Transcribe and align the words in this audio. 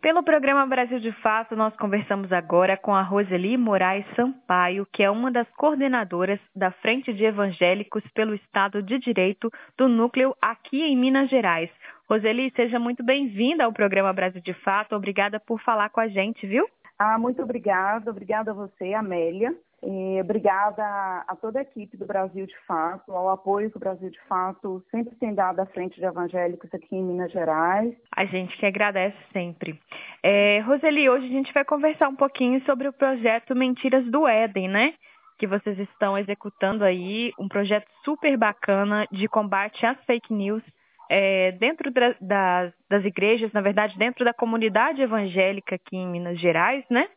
Pelo 0.00 0.22
programa 0.22 0.64
Brasil 0.64 0.98
de 0.98 1.12
Fato, 1.20 1.54
nós 1.54 1.76
conversamos 1.76 2.32
agora 2.32 2.74
com 2.74 2.94
a 2.94 3.02
Roseli 3.02 3.58
Moraes 3.58 4.06
Sampaio, 4.16 4.86
que 4.90 5.02
é 5.02 5.10
uma 5.10 5.30
das 5.30 5.46
coordenadoras 5.50 6.40
da 6.56 6.70
Frente 6.70 7.12
de 7.12 7.22
Evangélicos 7.22 8.02
pelo 8.14 8.34
Estado 8.34 8.82
de 8.82 8.98
Direito 8.98 9.52
do 9.76 9.88
Núcleo 9.88 10.34
aqui 10.40 10.82
em 10.82 10.96
Minas 10.96 11.28
Gerais. 11.28 11.68
Roseli, 12.08 12.50
seja 12.56 12.78
muito 12.78 13.04
bem-vinda 13.04 13.64
ao 13.64 13.74
programa 13.74 14.10
Brasil 14.10 14.40
de 14.40 14.54
Fato. 14.54 14.96
Obrigada 14.96 15.38
por 15.38 15.60
falar 15.60 15.90
com 15.90 16.00
a 16.00 16.08
gente, 16.08 16.46
viu? 16.46 16.66
Ah, 16.98 17.18
muito 17.18 17.42
obrigada. 17.42 18.10
Obrigada 18.10 18.52
a 18.52 18.54
você, 18.54 18.94
Amélia. 18.94 19.54
E 19.82 20.20
obrigada 20.20 20.84
a 21.26 21.34
toda 21.40 21.58
a 21.58 21.62
equipe 21.62 21.96
do 21.96 22.04
Brasil 22.04 22.46
de 22.46 22.56
Fato, 22.66 23.12
ao 23.12 23.30
apoio 23.30 23.70
que 23.70 23.78
o 23.78 23.80
Brasil 23.80 24.10
de 24.10 24.20
Fato 24.28 24.84
sempre 24.90 25.14
tem 25.16 25.34
dado 25.34 25.60
à 25.60 25.66
frente 25.66 25.98
de 25.98 26.04
evangélicos 26.04 26.68
aqui 26.74 26.94
em 26.94 27.02
Minas 27.02 27.32
Gerais. 27.32 27.94
A 28.14 28.24
gente 28.26 28.56
que 28.58 28.66
agradece 28.66 29.16
sempre. 29.32 29.80
É, 30.22 30.60
Roseli, 30.60 31.08
hoje 31.08 31.26
a 31.26 31.30
gente 31.30 31.52
vai 31.54 31.64
conversar 31.64 32.08
um 32.08 32.16
pouquinho 32.16 32.62
sobre 32.64 32.88
o 32.88 32.92
projeto 32.92 33.56
Mentiras 33.56 34.04
do 34.10 34.28
Éden, 34.28 34.68
né? 34.68 34.94
Que 35.38 35.46
vocês 35.46 35.78
estão 35.78 36.18
executando 36.18 36.84
aí, 36.84 37.32
um 37.38 37.48
projeto 37.48 37.88
super 38.04 38.36
bacana 38.36 39.06
de 39.10 39.26
combate 39.28 39.86
às 39.86 39.96
fake 40.04 40.34
news 40.34 40.62
é, 41.10 41.52
dentro 41.52 41.90
da, 42.20 42.72
das 42.88 43.04
igrejas, 43.04 43.52
na 43.52 43.60
verdade, 43.60 43.98
dentro 43.98 44.24
da 44.24 44.32
comunidade 44.32 45.02
evangélica 45.02 45.74
aqui 45.74 45.96
em 45.96 46.06
Minas 46.06 46.38
Gerais, 46.38 46.84
né? 46.88 47.08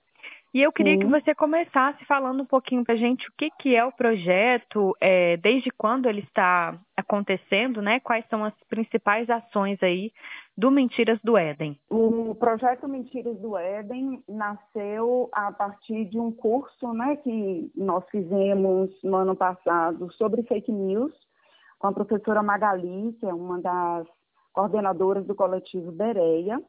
E 0.54 0.62
eu 0.62 0.72
queria 0.72 0.94
Sim. 0.94 1.00
que 1.00 1.06
você 1.08 1.34
começasse 1.34 2.06
falando 2.06 2.44
um 2.44 2.46
pouquinho 2.46 2.84
para 2.84 2.94
a 2.94 2.98
gente 2.98 3.28
o 3.28 3.34
que, 3.36 3.50
que 3.58 3.76
é 3.76 3.84
o 3.84 3.92
projeto, 3.92 4.96
é, 5.02 5.36
desde 5.38 5.72
quando 5.72 6.08
ele 6.08 6.22
está 6.22 6.80
acontecendo, 6.96 7.82
né? 7.82 8.00
Quais 8.00 8.24
são 8.30 8.46
as 8.46 8.54
principais 8.70 9.28
ações 9.32 9.82
aí 9.82 10.12
do 10.56 10.70
Mentiras 10.70 11.20
do 11.24 11.36
Éden? 11.36 11.80
O 11.90 12.36
projeto 12.36 12.88
Mentiras 12.88 13.36
do 13.40 13.58
Éden 13.58 14.24
nasceu 14.30 15.28
a 15.32 15.52
partir 15.52 16.06
de 16.06 16.20
um 16.20 16.32
curso, 16.32 16.94
né, 16.94 17.16
que 17.18 17.72
nós 17.76 18.04
fizemos 18.12 18.92
no 19.04 19.16
ano 19.16 19.36
passado 19.36 20.12
sobre 20.14 20.44
fake 20.44 20.72
news 20.72 21.12
com 21.80 21.88
a 21.88 21.94
professora 21.94 22.44
Magali, 22.44 23.14
que 23.20 23.26
é 23.26 23.34
uma 23.34 23.60
das 23.60 24.08
coordenadoras 24.54 25.26
do 25.26 25.34
coletivo 25.34 25.92
Bereia. 25.92 26.62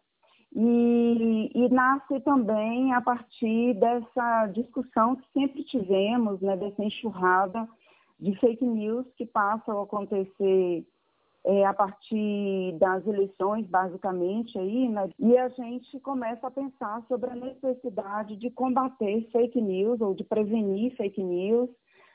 E, 0.55 1.51
e, 1.53 1.69
nasce 1.69 2.21
também 2.21 2.93
a 2.95 3.01
partir 3.01 3.75
dessa 3.75 4.47
discussão 4.49 5.17
que 5.17 5.27
sempre 5.33 5.65
tivemos, 5.65 6.41
né, 6.41 6.57
dessa 6.57 6.85
enxurrada 6.85 7.69
de 8.21 8.39
fake 8.39 8.65
news 8.65 9.05
que 9.17 9.27
passam 9.27 9.81
a 9.81 9.83
acontecer 9.83 10.87
é, 11.45 11.67
a 11.67 11.75
partir 11.75 12.73
das 12.79 13.05
eleições, 13.05 13.67
basicamente, 13.67 14.57
aí, 14.57 14.89
né, 14.89 15.11
e 15.19 15.37
a 15.37 15.49
gente 15.49 15.99
começa 15.99 16.47
a 16.47 16.53
pensar 16.53 17.03
sobre 17.09 17.31
a 17.31 17.35
necessidade 17.35 18.37
de 18.37 18.49
combater 18.49 19.29
fake 19.33 19.61
news 19.61 20.01
ou 20.01 20.15
de 20.15 20.23
prevenir 20.23 20.97
fake 20.97 21.23
news 21.23 21.69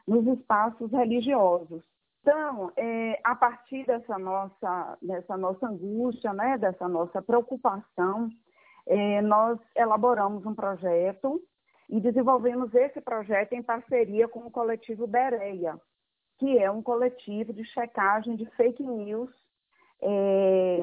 nos 0.07 0.25
espaços 0.25 0.89
religiosos. 0.91 1.83
Então, 2.21 2.71
é, 2.75 3.19
a 3.23 3.33
partir 3.33 3.85
dessa 3.85 4.17
nossa, 4.17 4.97
dessa 5.01 5.37
nossa 5.37 5.67
angústia, 5.67 6.33
né, 6.33 6.57
dessa 6.57 6.87
nossa 6.87 7.21
preocupação, 7.21 8.29
é, 8.85 9.21
nós 9.21 9.59
elaboramos 9.75 10.45
um 10.45 10.53
projeto 10.53 11.41
e 11.89 11.99
desenvolvemos 11.99 12.73
esse 12.75 12.99
projeto 13.01 13.53
em 13.53 13.63
parceria 13.63 14.27
com 14.27 14.39
o 14.41 14.51
coletivo 14.51 15.07
Bereia, 15.07 15.79
que 16.37 16.57
é 16.57 16.69
um 16.69 16.81
coletivo 16.81 17.53
de 17.53 17.63
checagem 17.65 18.35
de 18.35 18.45
fake 18.51 18.83
news, 18.83 19.29
é, 20.01 20.79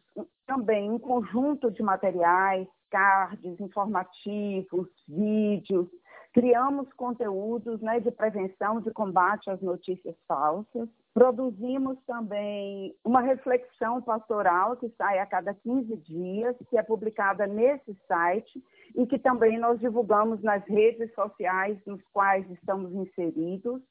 também 0.48 0.90
um 0.90 0.98
conjunto 0.98 1.70
de 1.70 1.84
materiais 1.84 2.68
cards 2.90 3.60
informativos, 3.60 4.88
vídeos, 5.08 5.88
criamos 6.34 6.92
conteúdos 6.94 7.82
né, 7.82 8.00
de 8.00 8.10
prevenção, 8.12 8.80
de 8.80 8.90
combate 8.92 9.50
às 9.50 9.62
notícias 9.62 10.16
falsas. 10.28 10.88
Produzimos 11.14 11.98
também 12.06 12.96
uma 13.04 13.20
reflexão 13.22 14.02
pastoral 14.02 14.78
que 14.78 14.88
sai 14.98 15.20
a 15.20 15.26
cada 15.26 15.54
15 15.54 15.98
dias, 15.98 16.56
que 16.70 16.78
é 16.78 16.84
publicada 16.84 17.46
nesse 17.48 17.98
site 18.08 18.64
e 18.96 19.06
que 19.06 19.20
também 19.20 19.58
nós 19.58 19.80
divulgamos 19.80 20.42
nas 20.42 20.64
redes 20.66 21.14
sociais 21.16 21.78
nos 21.86 22.02
quais 22.14 22.50
estamos 22.52 22.94
inseridos, 22.94 23.82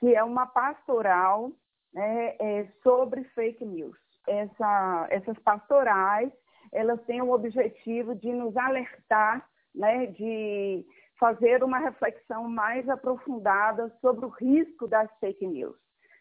que 0.00 0.14
é 0.14 0.24
uma 0.24 0.46
pastoral 0.46 1.52
né, 1.92 2.36
é, 2.38 2.68
sobre 2.82 3.24
fake 3.34 3.64
news. 3.64 3.96
Essa, 4.26 5.06
essas 5.10 5.38
pastorais 5.38 6.30
elas 6.72 7.00
têm 7.04 7.22
o 7.22 7.32
objetivo 7.32 8.14
de 8.14 8.32
nos 8.32 8.56
alertar, 8.56 9.46
né, 9.74 10.06
de 10.06 10.84
fazer 11.18 11.62
uma 11.64 11.78
reflexão 11.78 12.48
mais 12.48 12.88
aprofundada 12.88 13.92
sobre 14.00 14.26
o 14.26 14.28
risco 14.28 14.86
das 14.86 15.10
fake 15.18 15.46
news, 15.46 15.76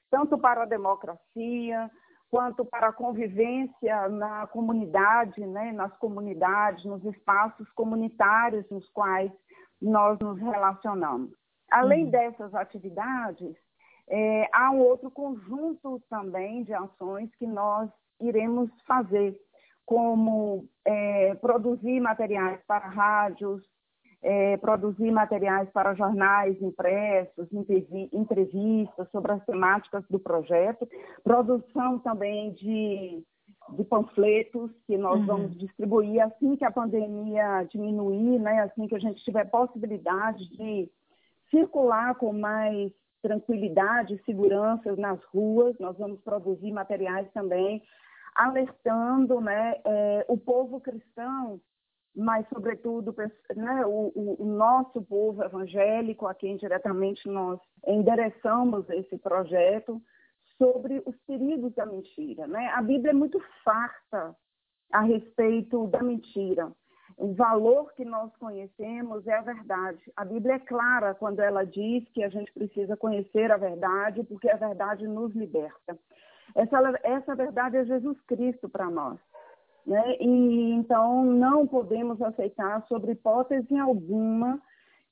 tanto 0.09 0.37
para 0.37 0.63
a 0.63 0.67
democracia, 0.67 1.91
quanto 2.29 2.65
para 2.65 2.89
a 2.89 2.93
convivência 2.93 4.09
na 4.09 4.47
comunidade, 4.47 5.45
né, 5.45 5.71
nas 5.71 5.95
comunidades, 5.97 6.83
nos 6.85 7.03
espaços 7.05 7.69
comunitários 7.71 8.69
nos 8.69 8.87
quais 8.89 9.31
nós 9.81 10.17
nos 10.19 10.39
relacionamos. 10.39 11.31
Além 11.71 12.05
uhum. 12.05 12.11
dessas 12.11 12.53
atividades, 12.55 13.55
é, 14.09 14.49
há 14.53 14.71
um 14.71 14.79
outro 14.79 15.11
conjunto 15.11 16.01
também 16.09 16.63
de 16.63 16.73
ações 16.73 17.29
que 17.35 17.45
nós 17.45 17.89
iremos 18.21 18.69
fazer 18.85 19.37
como 19.85 20.65
é, 20.85 21.35
produzir 21.35 21.99
materiais 21.99 22.59
para 22.67 22.87
rádios, 22.87 23.61
é, 24.21 24.57
produzir 24.57 25.11
materiais 25.11 25.69
para 25.69 25.93
jornais 25.93 26.61
impressos, 26.61 27.47
entrevistas 28.11 29.09
sobre 29.11 29.31
as 29.31 29.45
temáticas 29.45 30.03
do 30.09 30.19
projeto, 30.19 30.87
produção 31.23 31.99
também 31.99 32.51
de, 32.53 33.23
de 33.69 33.83
panfletos 33.85 34.71
que 34.85 34.97
nós 34.97 35.19
uhum. 35.19 35.25
vamos 35.25 35.57
distribuir 35.57 36.21
assim 36.21 36.55
que 36.55 36.65
a 36.65 36.71
pandemia 36.71 37.67
diminuir, 37.69 38.39
né, 38.39 38.61
assim 38.61 38.87
que 38.87 38.95
a 38.95 38.99
gente 38.99 39.23
tiver 39.23 39.45
possibilidade 39.45 40.49
de 40.49 40.89
circular 41.49 42.15
com 42.15 42.33
mais 42.33 42.91
tranquilidade 43.27 44.13
e 44.13 44.23
segurança 44.23 44.95
nas 44.95 45.21
ruas, 45.25 45.77
nós 45.79 45.97
vamos 45.97 46.21
produzir 46.21 46.71
materiais 46.71 47.29
também 47.33 47.83
alertando 48.33 49.41
né, 49.41 49.75
é, 49.83 50.25
o 50.27 50.37
povo 50.37 50.79
cristão, 50.79 51.59
mas, 52.15 52.47
sobretudo, 52.49 53.13
né, 53.55 53.85
o, 53.85 54.11
o, 54.39 54.45
nosso 54.45 55.01
povo 55.01 55.43
evangélico, 55.43 56.25
a 56.27 56.33
quem 56.33 56.55
diretamente 56.55 57.27
nós 57.27 57.59
endereçamos 57.85 58.87
esse 58.89 59.17
projeto, 59.17 60.01
sobre 60.57 61.01
os 61.05 61.15
perigos 61.27 61.73
da 61.75 61.85
mentira. 61.85 62.47
Né? 62.47 62.67
A 62.73 62.81
Bíblia 62.81 63.11
é 63.11 63.13
muito 63.13 63.39
farta 63.63 64.35
a 64.91 65.01
respeito 65.01 65.87
da 65.87 66.01
mentira. 66.01 66.71
O 67.17 67.33
valor 67.33 67.91
que 67.93 68.05
nós 68.05 68.31
conhecemos 68.37 69.25
é 69.25 69.33
a 69.33 69.41
verdade. 69.41 69.99
A 70.15 70.23
Bíblia 70.23 70.55
é 70.55 70.59
clara 70.59 71.15
quando 71.15 71.39
ela 71.39 71.65
diz 71.65 72.07
que 72.09 72.23
a 72.23 72.29
gente 72.29 72.53
precisa 72.53 72.95
conhecer 72.95 73.51
a 73.51 73.57
verdade, 73.57 74.23
porque 74.23 74.47
a 74.47 74.55
verdade 74.55 75.07
nos 75.07 75.33
liberta. 75.33 75.97
Essa, 76.53 76.77
essa 77.01 77.35
verdade 77.35 77.77
é 77.77 77.85
Jesus 77.85 78.21
Cristo 78.21 78.69
para 78.69 78.89
nós. 78.91 79.19
Né? 79.83 80.17
E 80.19 80.73
então 80.73 81.25
não 81.25 81.65
podemos 81.65 82.21
aceitar, 82.21 82.85
sobre 82.87 83.13
hipótese 83.13 83.75
alguma, 83.77 84.61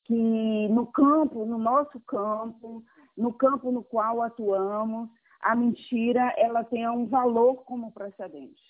que 0.03 0.67
no 0.69 0.85
campo, 0.85 1.43
no 1.43 1.57
nosso 1.57 1.99
campo, 2.01 2.83
no 3.17 3.33
campo 3.33 3.71
no 3.71 3.83
qual 3.83 4.21
atuamos, 4.21 5.09
a 5.41 5.55
mentira 5.55 6.33
ela 6.37 6.63
tenha 6.63 6.91
um 6.91 7.07
valor 7.07 7.63
como 7.63 7.91
precedente. 7.91 8.61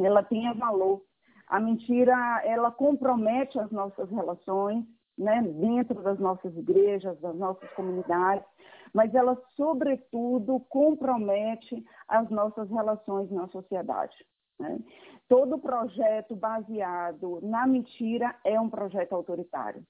Ela 0.00 0.22
tenha 0.24 0.52
valor. 0.54 1.00
A 1.48 1.60
mentira 1.60 2.42
ela 2.44 2.70
compromete 2.70 3.58
as 3.58 3.70
nossas 3.70 4.10
relações, 4.10 4.84
né, 5.16 5.42
dentro 5.42 6.02
das 6.02 6.18
nossas 6.18 6.56
igrejas, 6.56 7.18
das 7.20 7.36
nossas 7.36 7.70
comunidades, 7.72 8.46
mas 8.92 9.14
ela, 9.14 9.40
sobretudo, 9.56 10.60
compromete 10.68 11.84
as 12.08 12.28
nossas 12.30 12.68
relações 12.70 13.30
na 13.30 13.46
sociedade. 13.48 14.14
Né? 14.58 14.78
Todo 15.28 15.58
projeto 15.58 16.36
baseado 16.36 17.40
na 17.42 17.66
mentira 17.66 18.34
é 18.44 18.60
um 18.60 18.70
projeto 18.70 19.14
autoritário. 19.14 19.82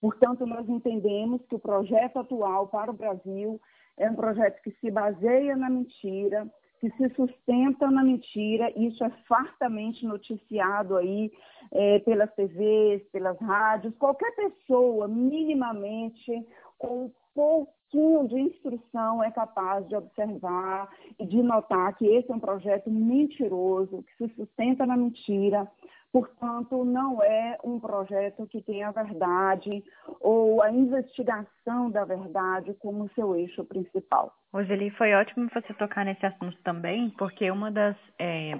Portanto, 0.00 0.46
nós 0.46 0.68
entendemos 0.68 1.44
que 1.46 1.54
o 1.54 1.58
projeto 1.58 2.18
atual 2.18 2.68
para 2.68 2.90
o 2.90 2.94
Brasil 2.94 3.60
é 3.96 4.10
um 4.10 4.14
projeto 4.14 4.60
que 4.62 4.70
se 4.72 4.90
baseia 4.90 5.56
na 5.56 5.70
mentira, 5.70 6.46
que 6.84 6.90
se 6.98 7.14
sustenta 7.14 7.90
na 7.90 8.04
mentira, 8.04 8.70
isso 8.76 9.02
é 9.02 9.10
fartamente 9.26 10.04
noticiado 10.04 10.96
aí 10.96 11.32
é, 11.72 11.98
pelas 12.00 12.30
TVs, 12.34 13.02
pelas 13.10 13.38
rádios, 13.40 13.96
qualquer 13.96 14.30
pessoa 14.36 15.08
minimamente 15.08 16.46
com 16.76 17.06
um 17.06 17.12
pouquinho 17.34 18.28
de 18.28 18.38
instrução 18.38 19.24
é 19.24 19.30
capaz 19.30 19.88
de 19.88 19.96
observar 19.96 20.90
e 21.18 21.24
de 21.24 21.42
notar 21.42 21.96
que 21.96 22.06
esse 22.06 22.30
é 22.30 22.34
um 22.34 22.40
projeto 22.40 22.90
mentiroso, 22.90 24.02
que 24.02 24.28
se 24.28 24.34
sustenta 24.34 24.84
na 24.84 24.96
mentira, 24.96 25.66
Portanto, 26.14 26.84
não 26.84 27.20
é 27.24 27.58
um 27.64 27.80
projeto 27.80 28.46
que 28.46 28.62
tem 28.62 28.84
a 28.84 28.92
verdade 28.92 29.82
ou 30.20 30.62
a 30.62 30.70
investigação 30.70 31.90
da 31.90 32.04
verdade 32.04 32.72
como 32.74 33.10
seu 33.16 33.34
eixo 33.34 33.64
principal. 33.64 34.32
Roseli, 34.52 34.90
foi 34.90 35.12
ótimo 35.12 35.50
você 35.52 35.74
tocar 35.74 36.04
nesse 36.04 36.24
assunto 36.24 36.56
também, 36.62 37.10
porque 37.18 37.50
uma 37.50 37.68
das. 37.68 37.96
É, 38.16 38.56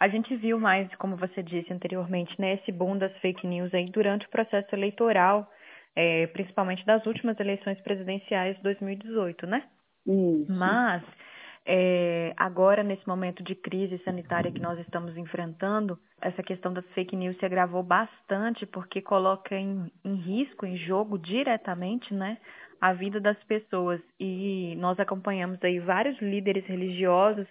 a 0.00 0.08
gente 0.08 0.34
viu 0.34 0.58
mais, 0.58 0.92
como 0.96 1.14
você 1.14 1.40
disse 1.40 1.72
anteriormente, 1.72 2.34
né, 2.36 2.54
esse 2.54 2.72
boom 2.72 2.98
das 2.98 3.16
fake 3.18 3.46
news 3.46 3.72
aí 3.72 3.88
durante 3.90 4.26
o 4.26 4.30
processo 4.30 4.74
eleitoral, 4.74 5.48
é, 5.94 6.26
principalmente 6.26 6.84
das 6.84 7.06
últimas 7.06 7.38
eleições 7.38 7.80
presidenciais 7.82 8.56
de 8.56 8.62
2018, 8.64 9.46
né? 9.46 9.62
Isso. 10.04 10.52
Mas 10.52 11.04
é, 11.66 12.32
agora, 12.36 12.82
nesse 12.82 13.06
momento 13.06 13.42
de 13.42 13.54
crise 13.54 13.98
sanitária 14.04 14.50
que 14.50 14.60
nós 14.60 14.78
estamos 14.80 15.16
enfrentando, 15.16 15.98
essa 16.20 16.42
questão 16.42 16.72
das 16.72 16.84
fake 16.94 17.14
news 17.14 17.36
se 17.38 17.44
agravou 17.44 17.82
bastante 17.82 18.66
porque 18.66 19.02
coloca 19.02 19.54
em, 19.54 19.90
em 20.04 20.14
risco, 20.14 20.64
em 20.64 20.76
jogo 20.76 21.18
diretamente, 21.18 22.12
né, 22.14 22.38
a 22.80 22.92
vida 22.92 23.20
das 23.20 23.36
pessoas. 23.44 24.00
E 24.18 24.74
nós 24.76 24.98
acompanhamos 24.98 25.62
aí 25.62 25.78
vários 25.78 26.18
líderes 26.20 26.64
religiosos 26.66 27.46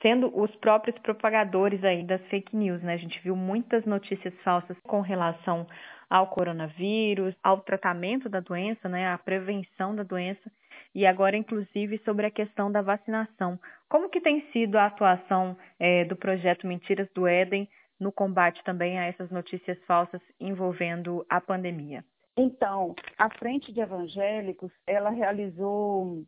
sendo 0.00 0.30
os 0.38 0.54
próprios 0.56 0.96
propagadores 0.98 1.82
aí 1.84 2.04
das 2.04 2.22
fake 2.28 2.56
news, 2.56 2.82
né? 2.82 2.94
A 2.94 2.98
gente 2.98 3.20
viu 3.22 3.34
muitas 3.34 3.84
notícias 3.84 4.34
falsas 4.42 4.76
com 4.80 5.00
relação 5.00 5.66
ao 6.08 6.28
coronavírus, 6.28 7.34
ao 7.42 7.60
tratamento 7.60 8.28
da 8.28 8.40
doença, 8.40 8.88
né, 8.88 9.08
à 9.08 9.18
prevenção 9.18 9.94
da 9.94 10.02
doença 10.02 10.50
e 10.94 11.04
agora 11.04 11.36
inclusive 11.36 11.98
sobre 11.98 12.26
a 12.26 12.30
questão 12.30 12.72
da 12.72 12.80
vacinação. 12.80 13.58
Como 13.88 14.08
que 14.08 14.20
tem 14.20 14.40
sido 14.50 14.76
a 14.76 14.86
atuação 14.86 15.56
é, 15.78 16.04
do 16.04 16.16
projeto 16.16 16.66
Mentiras 16.66 17.08
do 17.14 17.26
Éden 17.26 17.68
no 18.00 18.12
combate 18.12 18.62
também 18.64 18.98
a 18.98 19.04
essas 19.04 19.30
notícias 19.30 19.78
falsas 19.84 20.20
envolvendo 20.40 21.26
a 21.28 21.40
pandemia? 21.40 22.04
Então, 22.36 22.94
a 23.18 23.28
Frente 23.36 23.72
de 23.72 23.80
Evangélicos, 23.80 24.70
ela 24.86 25.10
realizou 25.10 26.22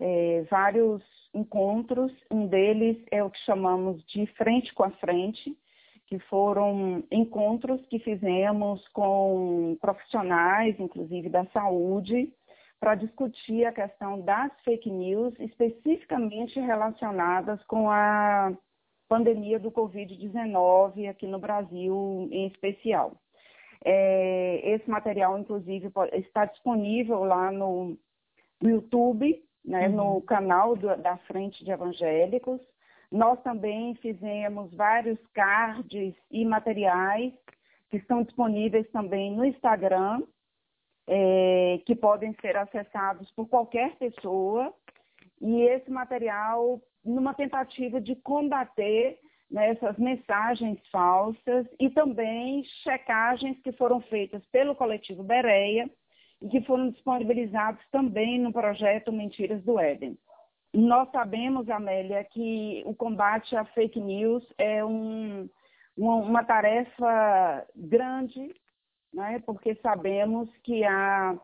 é, 0.00 0.44
vários 0.50 1.02
encontros, 1.34 2.12
um 2.30 2.46
deles 2.46 2.96
é 3.10 3.22
o 3.22 3.30
que 3.30 3.38
chamamos 3.40 4.04
de 4.06 4.26
Frente 4.34 4.72
com 4.74 4.84
a 4.84 4.90
Frente, 4.92 5.56
que 6.06 6.18
foram 6.20 7.04
encontros 7.10 7.84
que 7.86 7.98
fizemos 7.98 8.86
com 8.88 9.76
profissionais, 9.80 10.78
inclusive 10.80 11.28
da 11.28 11.44
saúde, 11.46 12.32
para 12.80 12.94
discutir 12.94 13.66
a 13.66 13.72
questão 13.72 14.20
das 14.20 14.50
fake 14.64 14.90
news, 14.90 15.34
especificamente 15.38 16.58
relacionadas 16.60 17.62
com 17.64 17.90
a 17.90 18.56
pandemia 19.08 19.58
do 19.58 19.70
Covid-19 19.70 21.08
aqui 21.08 21.26
no 21.26 21.38
Brasil 21.38 22.28
em 22.30 22.46
especial. 22.46 23.12
É, 23.84 24.74
esse 24.74 24.88
material, 24.88 25.38
inclusive, 25.38 25.90
está 26.12 26.44
disponível 26.44 27.24
lá 27.24 27.50
no, 27.50 27.96
no 28.60 28.70
YouTube, 28.70 29.42
né, 29.64 29.88
uhum. 29.88 29.96
no 30.14 30.22
canal 30.22 30.76
do, 30.76 30.96
da 30.96 31.16
Frente 31.18 31.64
de 31.64 31.70
Evangélicos. 31.70 32.60
Nós 33.10 33.40
também 33.42 33.94
fizemos 33.96 34.72
vários 34.74 35.18
cards 35.32 36.14
e 36.30 36.44
materiais 36.44 37.32
que 37.90 37.96
estão 37.96 38.22
disponíveis 38.22 38.88
também 38.90 39.34
no 39.34 39.44
Instagram, 39.44 40.22
é, 41.06 41.80
que 41.86 41.94
podem 41.94 42.34
ser 42.40 42.56
acessados 42.56 43.30
por 43.32 43.48
qualquer 43.48 43.96
pessoa. 43.96 44.74
E 45.40 45.62
esse 45.62 45.90
material, 45.90 46.80
numa 47.04 47.32
tentativa 47.32 48.00
de 48.00 48.14
combater 48.16 49.18
né, 49.50 49.70
essas 49.70 49.96
mensagens 49.96 50.78
falsas 50.90 51.66
e 51.80 51.88
também 51.90 52.62
checagens 52.82 53.58
que 53.62 53.72
foram 53.72 54.00
feitas 54.02 54.44
pelo 54.52 54.74
coletivo 54.74 55.22
Bereia 55.22 55.88
e 56.40 56.48
que 56.48 56.62
foram 56.62 56.90
disponibilizados 56.90 57.80
também 57.90 58.38
no 58.38 58.52
projeto 58.52 59.12
Mentiras 59.12 59.62
do 59.64 59.78
Éden. 59.78 60.16
Nós 60.72 61.10
sabemos, 61.10 61.68
Amélia, 61.68 62.22
que 62.24 62.82
o 62.86 62.94
combate 62.94 63.56
à 63.56 63.64
fake 63.64 63.98
news 63.98 64.44
é 64.58 64.84
um, 64.84 65.48
uma, 65.96 66.16
uma 66.16 66.44
tarefa 66.44 67.66
grande 67.74 68.54
né? 69.12 69.42
porque 69.44 69.74
sabemos 69.76 70.48
que 70.62 70.84
há 70.84 71.38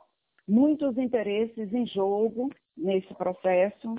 muitos 0.47 0.97
interesses 0.99 1.73
em 1.73 1.87
jogo 1.87 2.51
nesse 2.77 3.13
processo. 3.15 3.95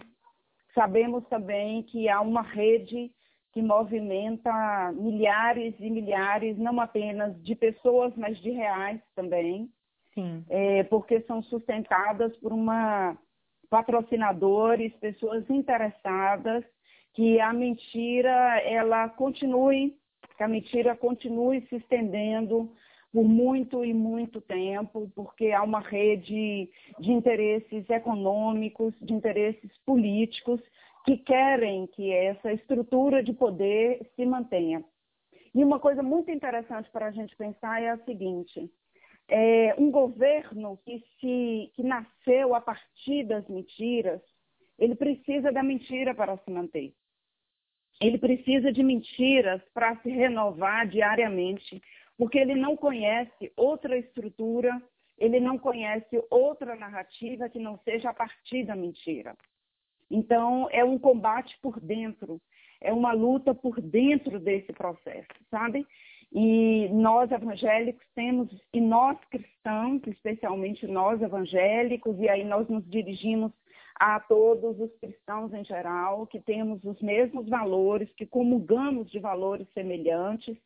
Sabemos 0.73 1.25
também 1.27 1.83
que 1.83 2.09
há 2.09 2.21
uma 2.21 2.41
rede 2.41 3.11
que 3.53 3.61
movimenta 3.61 4.91
milhares 4.93 5.73
e 5.79 5.89
milhares, 5.89 6.57
não 6.57 6.79
apenas 6.81 7.41
de 7.41 7.55
pessoas, 7.55 8.13
mas 8.17 8.37
de 8.41 8.51
reais 8.51 9.01
também, 9.15 9.69
é, 10.49 10.83
porque 10.83 11.21
são 11.21 11.41
sustentadas 11.43 12.35
por 12.37 12.53
uma 12.53 13.17
patrocinadores, 13.69 14.93
pessoas 14.97 15.49
interessadas, 15.49 16.63
que 17.13 17.39
a 17.39 17.51
mentira 17.51 18.59
ela 18.61 19.09
continue, 19.09 19.97
que 20.37 20.43
a 20.43 20.47
mentira 20.47 20.95
continue 20.95 21.65
se 21.67 21.77
estendendo 21.77 22.71
por 23.11 23.23
muito 23.23 23.83
e 23.85 23.93
muito 23.93 24.41
tempo, 24.41 25.09
porque 25.15 25.51
há 25.51 25.63
uma 25.63 25.79
rede 25.79 26.69
de 26.99 27.11
interesses 27.11 27.89
econômicos, 27.89 28.93
de 29.01 29.13
interesses 29.13 29.71
políticos 29.85 30.61
que 31.05 31.17
querem 31.17 31.87
que 31.87 32.11
essa 32.11 32.51
estrutura 32.51 33.23
de 33.23 33.31
poder 33.31 34.05
se 34.15 34.25
mantenha. 34.25 34.83
E 35.53 35.63
uma 35.63 35.79
coisa 35.79 36.03
muito 36.03 36.29
interessante 36.29 36.89
para 36.91 37.05
a 37.05 37.11
gente 37.11 37.33
pensar 37.37 37.81
é 37.81 37.91
a 37.91 37.97
seguinte: 37.99 38.69
é, 39.27 39.75
um 39.77 39.89
governo 39.91 40.77
que, 40.85 41.03
se, 41.19 41.71
que 41.75 41.83
nasceu 41.83 42.53
a 42.53 42.61
partir 42.61 43.23
das 43.25 43.47
mentiras, 43.47 44.21
ele 44.77 44.95
precisa 44.95 45.51
da 45.51 45.63
mentira 45.63 46.13
para 46.13 46.37
se 46.37 46.51
manter. 46.51 46.93
Ele 48.01 48.17
precisa 48.17 48.71
de 48.71 48.83
mentiras 48.83 49.61
para 49.73 49.95
se 50.01 50.09
renovar 50.09 50.87
diariamente 50.87 51.81
porque 52.17 52.37
ele 52.37 52.55
não 52.55 52.75
conhece 52.75 53.51
outra 53.55 53.97
estrutura, 53.97 54.81
ele 55.17 55.39
não 55.39 55.57
conhece 55.57 56.21
outra 56.29 56.75
narrativa 56.75 57.49
que 57.49 57.59
não 57.59 57.77
seja 57.79 58.09
a 58.09 58.13
partir 58.13 58.65
da 58.65 58.75
mentira. 58.75 59.35
Então, 60.09 60.67
é 60.71 60.83
um 60.83 60.99
combate 60.99 61.57
por 61.61 61.79
dentro, 61.79 62.39
é 62.79 62.93
uma 62.93 63.11
luta 63.11 63.53
por 63.53 63.81
dentro 63.81 64.39
desse 64.39 64.71
processo, 64.71 65.27
sabe? 65.49 65.85
E 66.37 66.89
nós 66.89 67.31
evangélicos 67.31 68.05
temos, 68.13 68.49
e 68.73 68.81
nós 68.81 69.17
cristãos, 69.31 70.01
especialmente 70.05 70.85
nós 70.85 71.21
evangélicos, 71.21 72.19
e 72.19 72.27
aí 72.27 72.43
nós 72.43 72.67
nos 72.67 72.85
dirigimos 72.89 73.53
a 73.97 74.19
todos 74.19 74.77
os 74.77 74.93
cristãos 74.97 75.53
em 75.53 75.63
geral, 75.63 76.27
que 76.27 76.41
temos 76.41 76.83
os 76.83 77.01
mesmos 77.01 77.47
valores, 77.47 78.13
que 78.17 78.25
comungamos 78.25 79.09
de 79.09 79.17
valores 79.17 79.65
semelhantes, 79.73 80.57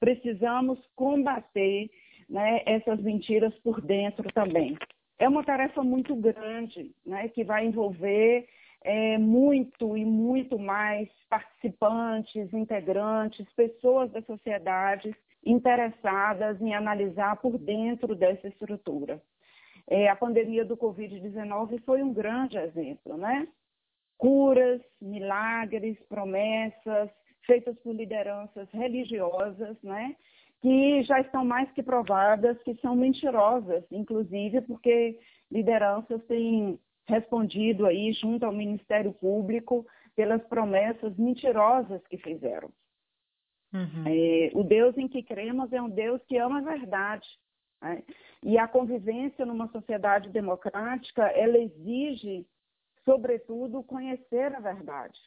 precisamos 0.00 0.80
combater 0.96 1.88
né, 2.28 2.60
essas 2.66 3.00
mentiras 3.00 3.54
por 3.60 3.80
dentro 3.80 4.28
também. 4.32 4.76
É 5.20 5.28
uma 5.28 5.44
tarefa 5.44 5.84
muito 5.84 6.16
grande, 6.16 6.90
né, 7.06 7.28
que 7.28 7.44
vai 7.44 7.64
envolver 7.64 8.48
é, 8.84 9.18
muito 9.18 9.96
e 9.96 10.04
muito 10.04 10.58
mais 10.58 11.08
participantes, 11.28 12.52
integrantes, 12.52 13.46
pessoas 13.54 14.10
da 14.10 14.22
sociedade 14.22 15.14
interessadas 15.44 16.60
em 16.60 16.74
analisar 16.74 17.36
por 17.36 17.58
dentro 17.58 18.14
dessa 18.14 18.48
estrutura. 18.48 19.20
É, 19.88 20.08
a 20.08 20.16
pandemia 20.16 20.64
do 20.64 20.76
Covid-19 20.76 21.82
foi 21.84 22.02
um 22.02 22.12
grande 22.12 22.56
exemplo, 22.56 23.16
né? 23.16 23.48
Curas, 24.16 24.80
milagres, 25.00 25.98
promessas, 26.08 27.10
feitas 27.44 27.76
por 27.80 27.92
lideranças 27.92 28.68
religiosas, 28.70 29.76
né? 29.82 30.14
que 30.62 31.02
já 31.02 31.20
estão 31.20 31.44
mais 31.44 31.70
que 31.72 31.82
provadas 31.82 32.56
que 32.62 32.74
são 32.76 32.94
mentirosas, 32.94 33.84
inclusive 33.90 34.60
porque 34.60 35.18
lideranças 35.50 36.24
têm 36.26 36.78
respondido 37.06 37.86
aí 37.86 38.12
junto 38.12 38.44
ao 38.44 38.52
Ministério 38.52 39.12
Público 39.12 39.86
pelas 40.14 40.42
promessas 40.44 41.16
mentirosas 41.16 42.00
que 42.06 42.18
fizeram. 42.18 42.70
Uhum. 43.72 44.04
É, 44.06 44.50
o 44.54 44.62
Deus 44.62 44.96
em 44.98 45.08
que 45.08 45.22
cremos 45.22 45.72
é 45.72 45.80
um 45.80 45.88
Deus 45.88 46.20
que 46.28 46.36
ama 46.36 46.58
a 46.58 46.62
verdade. 46.62 47.26
Né? 47.80 48.02
E 48.42 48.58
a 48.58 48.68
convivência 48.68 49.46
numa 49.46 49.68
sociedade 49.68 50.28
democrática, 50.28 51.22
ela 51.28 51.58
exige, 51.58 52.46
sobretudo, 53.04 53.82
conhecer 53.82 54.54
a 54.54 54.60
verdade. 54.60 55.18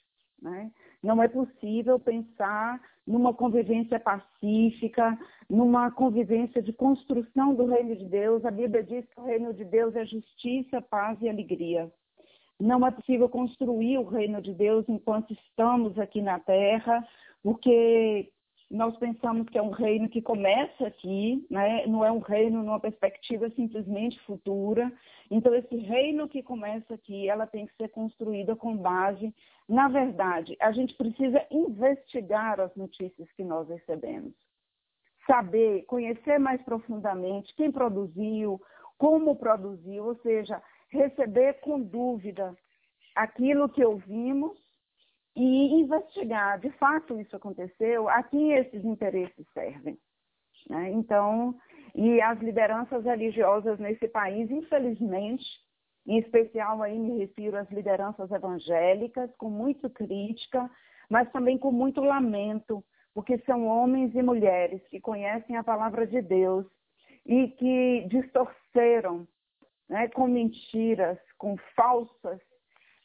Né? 0.42 0.72
Não 1.02 1.22
é 1.22 1.28
possível 1.28 2.00
pensar 2.00 2.82
numa 3.06 3.34
convivência 3.34 4.00
pacífica, 4.00 5.18
numa 5.50 5.92
convivência 5.92 6.62
de 6.62 6.74
construção 6.74 7.54
do 7.54 7.66
reino 7.66 7.96
de 7.96 8.06
Deus. 8.06 8.44
A 8.44 8.52
Bíblia 8.52 8.84
diz 8.84 9.06
que 9.08 9.20
o 9.20 9.26
reino 9.26 9.54
de 9.54 9.64
Deus 9.64 9.96
é 9.96 10.06
justiça, 10.06 10.82
paz 10.82 11.18
e 11.22 11.30
alegria. 11.30 11.92
Não 12.60 12.86
é 12.86 12.92
possível 12.92 13.28
construir 13.28 13.98
o 13.98 14.08
reino 14.08 14.42
de 14.42 14.54
Deus 14.54 14.86
enquanto 14.88 15.34
estamos 15.34 15.98
aqui 16.00 16.22
na 16.22 16.40
terra, 16.40 17.06
porque 17.44 18.32
nós 18.70 18.98
pensamos 18.98 19.48
que 19.50 19.58
é 19.58 19.62
um 19.62 19.70
reino 19.70 20.10
que 20.10 20.22
começa 20.22 20.88
aqui, 20.88 21.46
né? 21.50 21.86
não 21.86 22.04
é 22.04 22.12
um 22.12 22.20
reino 22.20 22.64
numa 22.64 22.80
perspectiva 22.80 23.50
simplesmente 23.52 24.20
futura. 24.22 24.92
Então, 25.30 25.54
esse 25.54 25.76
reino 25.76 26.28
que 26.28 26.42
começa 26.42 26.96
aqui, 26.96 27.30
ela 27.30 27.46
tem 27.46 27.68
que 27.68 27.76
ser 27.76 27.90
construída 27.90 28.56
com 28.56 28.76
base 28.76 29.34
na 29.68 29.88
verdade. 29.88 30.56
A 30.62 30.72
gente 30.72 30.94
precisa 30.96 31.46
investigar 31.52 32.60
as 32.60 32.74
notícias 32.76 33.32
que 33.34 33.44
nós 33.44 33.68
recebemos. 33.68 34.34
Saber, 35.26 35.86
conhecer 35.86 36.40
mais 36.40 36.62
profundamente 36.62 37.54
quem 37.56 37.72
produziu, 37.72 38.62
como 38.98 39.36
produziu, 39.36 40.06
ou 40.06 40.16
seja, 40.18 40.62
receber 40.90 41.60
com 41.62 41.82
dúvida 41.82 42.56
aquilo 43.16 43.68
que 43.68 43.84
ouvimos 43.84 44.56
e 45.36 45.74
investigar, 45.82 46.60
de 46.60 46.70
fato 46.72 47.20
isso 47.20 47.36
aconteceu, 47.36 48.08
a 48.08 48.24
quem 48.24 48.54
esses 48.54 48.84
interesses 48.86 49.46
servem. 49.54 49.98
Né? 50.70 50.92
Então, 50.92 51.56
e 51.94 52.22
as 52.22 52.40
lideranças 52.40 53.04
religiosas 53.04 53.78
nesse 53.80 54.08
país, 54.08 54.50
infelizmente, 54.50 55.46
em 56.08 56.20
especial 56.20 56.82
aí 56.82 56.98
me 56.98 57.20
refiro 57.20 57.58
às 57.58 57.70
lideranças 57.70 58.32
evangélicas, 58.32 59.30
com 59.38 59.50
muita 59.50 59.90
crítica, 59.90 60.70
mas 61.10 61.32
também 61.32 61.58
com 61.58 61.72
muito 61.72 62.02
lamento, 62.02 62.84
porque 63.14 63.38
são 63.40 63.66
homens 63.66 64.14
e 64.16 64.22
mulheres 64.22 64.82
que 64.90 65.00
conhecem 65.00 65.58
a 65.58 65.64
palavra 65.64 66.06
de 66.06 66.22
Deus 66.22 66.66
e 67.26 67.48
que 67.50 68.08
distorceram 68.10 69.28
né, 69.90 70.08
com 70.10 70.28
mentiras, 70.28 71.18
com 71.38 71.58
falsas 71.76 72.40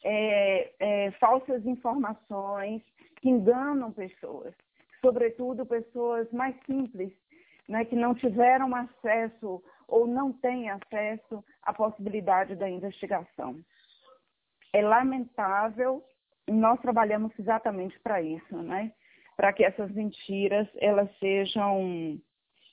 é, 0.03 0.71
é, 0.79 1.11
falsas 1.11 1.65
informações 1.65 2.81
que 3.17 3.29
enganam 3.29 3.91
pessoas, 3.91 4.53
sobretudo 4.99 5.65
pessoas 5.65 6.31
mais 6.31 6.55
simples, 6.65 7.13
né, 7.67 7.85
que 7.85 7.95
não 7.95 8.13
tiveram 8.15 8.75
acesso 8.75 9.63
ou 9.87 10.07
não 10.07 10.33
têm 10.33 10.69
acesso 10.69 11.43
à 11.61 11.73
possibilidade 11.73 12.55
da 12.55 12.69
investigação. 12.69 13.59
É 14.73 14.81
lamentável, 14.81 16.03
nós 16.47 16.79
trabalhamos 16.79 17.37
exatamente 17.37 17.99
para 17.99 18.21
isso, 18.21 18.55
né? 18.57 18.93
Para 19.35 19.51
que 19.51 19.63
essas 19.63 19.91
mentiras 19.91 20.67
elas 20.77 21.09
sejam 21.19 22.19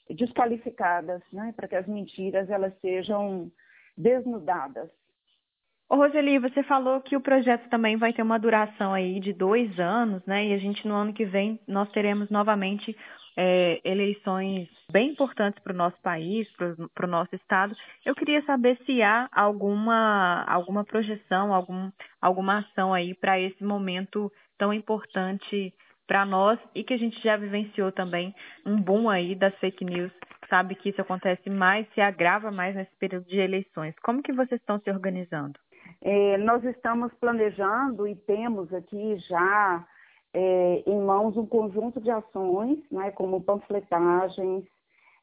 desqualificadas, 0.08 1.22
né? 1.32 1.52
Para 1.56 1.66
que 1.66 1.76
as 1.76 1.86
mentiras 1.86 2.48
elas 2.50 2.72
sejam 2.80 3.50
desnudadas. 3.96 4.90
Ô, 5.90 5.96
Roseli, 5.96 6.38
você 6.38 6.62
falou 6.62 7.00
que 7.00 7.16
o 7.16 7.20
projeto 7.20 7.66
também 7.70 7.96
vai 7.96 8.12
ter 8.12 8.20
uma 8.20 8.38
duração 8.38 8.92
aí 8.92 9.18
de 9.20 9.32
dois 9.32 9.78
anos, 9.80 10.22
né? 10.26 10.46
E 10.46 10.52
a 10.52 10.58
gente 10.58 10.86
no 10.86 10.94
ano 10.94 11.14
que 11.14 11.24
vem 11.24 11.58
nós 11.66 11.90
teremos 11.92 12.28
novamente 12.28 12.94
é, 13.34 13.80
eleições 13.82 14.68
bem 14.92 15.12
importantes 15.12 15.62
para 15.62 15.72
o 15.72 15.76
nosso 15.76 15.96
país, 16.02 16.46
para 16.94 17.06
o 17.06 17.10
nosso 17.10 17.34
estado. 17.34 17.74
Eu 18.04 18.14
queria 18.14 18.42
saber 18.42 18.76
se 18.84 19.00
há 19.00 19.30
alguma 19.32 20.44
alguma 20.46 20.84
projeção, 20.84 21.54
algum, 21.54 21.90
alguma 22.20 22.58
ação 22.58 22.92
aí 22.92 23.14
para 23.14 23.40
esse 23.40 23.64
momento 23.64 24.30
tão 24.58 24.74
importante 24.74 25.72
para 26.06 26.26
nós 26.26 26.58
e 26.74 26.84
que 26.84 26.92
a 26.92 26.98
gente 26.98 27.18
já 27.22 27.36
vivenciou 27.36 27.92
também 27.92 28.34
um 28.66 28.76
boom 28.76 29.08
aí 29.08 29.34
das 29.34 29.54
fake 29.56 29.86
news. 29.86 30.12
Sabe 30.48 30.74
que 30.74 30.90
isso 30.90 31.00
acontece 31.00 31.50
mais, 31.50 31.86
se 31.92 32.00
agrava 32.00 32.50
mais 32.50 32.74
nesse 32.74 32.94
período 32.96 33.26
de 33.26 33.38
eleições. 33.38 33.94
Como 34.02 34.22
que 34.22 34.32
vocês 34.32 34.60
estão 34.60 34.80
se 34.80 34.90
organizando? 34.90 35.58
É, 36.00 36.38
nós 36.38 36.64
estamos 36.64 37.12
planejando 37.14 38.06
e 38.06 38.14
temos 38.14 38.72
aqui 38.72 39.16
já 39.18 39.86
é, 40.32 40.82
em 40.86 41.00
mãos 41.00 41.36
um 41.36 41.46
conjunto 41.46 42.00
de 42.00 42.10
ações, 42.10 42.78
né, 42.90 43.10
como 43.10 43.42
panfletagens 43.42 44.64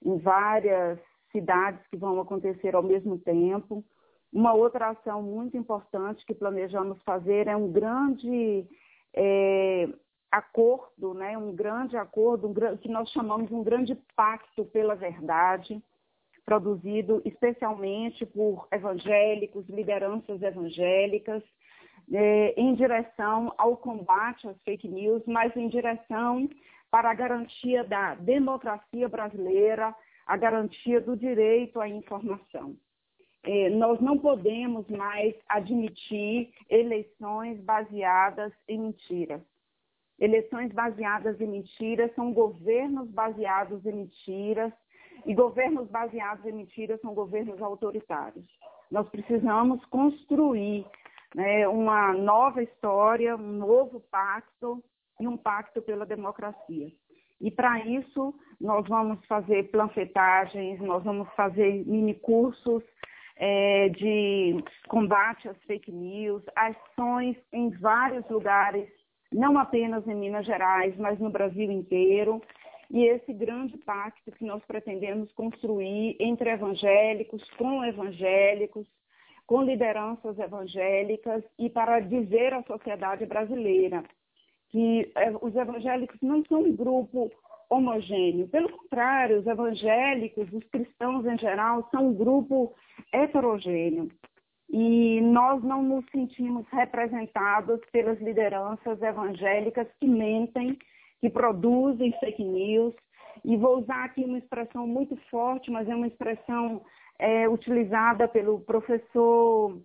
em 0.04 0.18
várias 0.18 1.00
cidades 1.32 1.86
que 1.88 1.98
vão 1.98 2.20
acontecer 2.20 2.76
ao 2.76 2.84
mesmo 2.84 3.18
tempo. 3.20 3.84
Uma 4.32 4.54
outra 4.54 4.90
ação 4.90 5.22
muito 5.22 5.58
importante 5.58 6.26
que 6.26 6.36
planejamos 6.36 7.02
fazer 7.04 7.48
é 7.48 7.56
um 7.56 7.72
grande 7.72 8.68
é, 9.16 9.88
acordo, 10.32 11.14
né, 11.14 11.38
um 11.38 11.56
grande 11.56 11.96
acordo, 11.98 12.48
um, 12.48 12.78
que 12.78 12.90
nós 12.90 13.10
chamamos 13.12 13.52
um 13.52 13.64
grande 13.64 13.96
pacto 14.16 14.66
pela 14.66 14.96
verdade, 14.96 15.82
produzido 16.46 17.22
especialmente 17.26 18.26
por 18.26 18.68
evangélicos, 18.72 19.68
lideranças 19.68 20.42
evangélicas, 20.42 21.44
é, 22.14 22.54
em 22.56 22.76
direção 22.76 23.54
ao 23.58 23.76
combate 23.78 24.48
às 24.48 24.62
fake 24.62 24.88
news, 24.88 25.24
mas 25.26 25.56
em 25.56 25.68
direção 25.68 26.48
para 26.92 27.10
a 27.10 27.16
garantia 27.16 27.84
da 27.84 28.16
democracia 28.16 29.10
brasileira, 29.10 29.96
a 30.26 30.38
garantia 30.38 31.02
do 31.02 31.18
direito 31.18 31.80
à 31.80 31.90
informação. 31.90 32.76
É, 33.44 33.70
nós 33.70 34.00
não 34.02 34.18
podemos 34.18 34.88
mais 34.88 35.36
admitir 35.48 36.52
eleições 36.70 37.60
baseadas 37.62 38.52
em 38.68 38.80
mentiras. 38.80 39.42
Eleições 40.20 40.72
baseadas 40.72 41.40
em 41.42 41.48
mentiras 41.48 42.14
são 42.16 42.34
governos 42.34 43.10
baseados 43.10 43.86
em 43.86 43.94
mentiras, 43.94 44.72
e 45.26 45.34
governos 45.34 45.88
baseados 45.90 46.46
em 46.46 46.52
mentiras 46.52 47.00
são 47.02 47.14
governos 47.14 47.62
autoritários. 47.62 48.46
Nós 48.92 49.08
precisamos 49.10 49.84
construir 49.86 50.86
né, 51.34 51.68
uma 51.68 52.14
nova 52.14 52.62
história, 52.62 53.36
um 53.36 53.54
novo 53.54 54.00
pacto 54.12 54.84
e 55.20 55.28
um 55.28 55.38
pacto 55.38 55.82
pela 55.82 56.06
democracia. 56.06 56.92
E 57.42 57.52
para 57.52 57.80
isso, 57.86 58.34
nós 58.60 58.88
vamos 58.88 59.24
fazer 59.26 59.70
planfetagens, 59.70 60.80
nós 60.80 61.04
vamos 61.04 61.28
fazer 61.36 61.86
mini 61.86 62.14
cursos 62.14 62.84
é, 63.36 63.90
de 63.90 64.64
combate 64.88 65.50
às 65.50 65.58
fake 65.64 65.92
news, 65.92 66.44
ações 66.56 67.36
em 67.52 67.70
vários 67.72 68.28
lugares, 68.30 68.88
não 69.36 69.58
apenas 69.58 70.08
em 70.08 70.16
Minas 70.16 70.46
Gerais, 70.46 70.96
mas 70.98 71.20
no 71.20 71.30
Brasil 71.30 71.70
inteiro 71.70 72.42
e 72.90 73.04
esse 73.06 73.34
grande 73.34 73.78
pacto 73.80 74.32
que 74.32 74.46
nós 74.46 74.64
pretendemos 74.66 75.32
construir 75.34 76.16
entre 76.20 76.50
evangélicos, 76.50 77.44
com 77.58 77.84
evangélicos, 77.84 78.88
com 79.46 79.62
lideranças 79.64 80.40
evangélicas 80.40 81.44
e 81.60 81.70
para 81.70 82.00
dizer 82.00 82.54
à 82.54 82.64
sociedade 82.64 83.26
brasileira 83.26 84.04
que 84.70 85.12
eh, 85.16 85.34
os 85.42 85.56
evangélicos 85.56 86.20
não 86.22 86.44
são 86.46 86.62
um 86.62 86.76
grupo 86.76 87.32
homogêneo. 87.70 88.48
Pelo 88.48 88.70
contrário, 88.70 89.40
os 89.40 89.48
evangélicos, 89.48 90.52
os 90.52 90.64
cristãos 90.66 91.26
em 91.26 91.38
geral, 91.38 91.88
são 91.92 92.08
um 92.08 92.14
grupo 92.14 92.74
heterogêneo. 93.12 94.10
E 94.70 95.22
nós 95.22 95.64
não 95.64 95.84
nos 95.84 96.06
sentimos 96.12 96.66
representados 96.70 97.80
pelas 97.92 98.20
lideranças 98.20 99.02
evangélicas 99.02 99.88
que 100.00 100.08
mentem 100.08 100.78
que 101.22 101.30
produzem 101.30 102.12
fake 102.20 102.44
news. 102.44 102.94
E 103.44 103.58
vou 103.58 103.80
usar 103.80 104.06
aqui 104.06 104.24
uma 104.24 104.38
expressão 104.38 104.88
muito 104.88 105.16
forte, 105.30 105.70
mas 105.70 105.88
é 105.88 105.96
uma 105.96 106.08
expressão 106.08 106.82
é, 107.20 107.48
utilizada 107.48 108.28
pelo 108.28 108.60
professor 108.62 109.80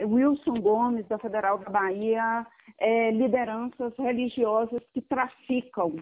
Wilson 0.00 0.60
Gomes, 0.60 1.06
da 1.06 1.18
Federal 1.18 1.58
da 1.58 1.70
Bahia, 1.70 2.46
é, 2.78 3.10
lideranças 3.10 3.92
religiosas 3.98 4.82
que 4.92 5.00
traficam 5.00 5.96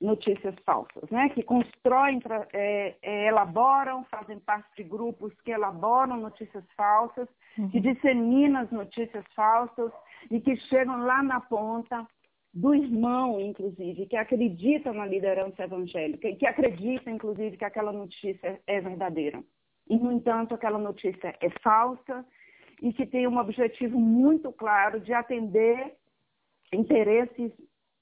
notícias 0.00 0.54
falsas, 0.64 1.08
né? 1.10 1.28
que 1.30 1.42
constroem, 1.42 2.20
é, 2.52 2.96
é, 3.02 3.26
elaboram, 3.28 4.04
fazem 4.04 4.38
parte 4.40 4.68
de 4.76 4.84
grupos 4.84 5.32
que 5.42 5.50
elaboram 5.50 6.16
notícias 6.16 6.64
falsas, 6.74 7.28
uhum. 7.58 7.68
que 7.68 7.80
disseminam 7.80 8.62
as 8.62 8.70
notícias 8.70 9.24
falsas 9.34 9.92
e 10.30 10.40
que 10.40 10.56
chegam 10.56 11.04
lá 11.04 11.22
na 11.22 11.40
ponta 11.40 12.06
do 12.52 12.74
irmão, 12.74 13.38
inclusive, 13.40 14.06
que 14.06 14.16
acredita 14.16 14.92
na 14.92 15.06
liderança 15.06 15.62
evangélica, 15.62 16.34
que 16.34 16.46
acredita, 16.46 17.10
inclusive, 17.10 17.56
que 17.56 17.64
aquela 17.64 17.92
notícia 17.92 18.60
é 18.66 18.80
verdadeira. 18.80 19.42
E, 19.88 19.96
no 19.96 20.10
entanto, 20.10 20.54
aquela 20.54 20.78
notícia 20.78 21.36
é 21.40 21.50
falsa 21.62 22.24
e 22.82 22.92
que 22.92 23.06
tem 23.06 23.28
um 23.28 23.38
objetivo 23.38 24.00
muito 24.00 24.50
claro 24.52 24.98
de 24.98 25.12
atender 25.12 25.94
interesses 26.72 27.52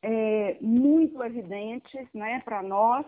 é, 0.02 0.56
muito 0.60 1.22
evidentes 1.22 2.06
né, 2.14 2.40
para 2.44 2.62
nós 2.62 3.06